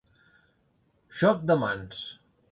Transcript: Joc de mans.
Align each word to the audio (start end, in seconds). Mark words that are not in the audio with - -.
Joc 1.19 1.43
de 1.51 1.57
mans. 1.65 2.01